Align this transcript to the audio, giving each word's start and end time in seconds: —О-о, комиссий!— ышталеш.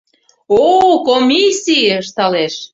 —О-о, 0.63 0.93
комиссий!— 1.07 1.95
ышталеш. 2.01 2.55